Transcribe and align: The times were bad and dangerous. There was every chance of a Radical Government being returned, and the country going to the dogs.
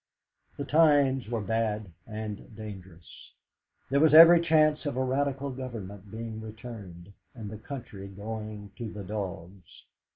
The 0.57 0.65
times 0.65 1.29
were 1.29 1.41
bad 1.41 1.91
and 2.07 2.55
dangerous. 2.55 3.33
There 3.91 3.99
was 3.99 4.15
every 4.15 4.41
chance 4.41 4.87
of 4.87 4.97
a 4.97 5.03
Radical 5.03 5.51
Government 5.51 6.09
being 6.09 6.41
returned, 6.41 7.13
and 7.35 7.51
the 7.51 7.59
country 7.59 8.07
going 8.07 8.71
to 8.77 8.91
the 8.91 9.03
dogs. 9.03 9.83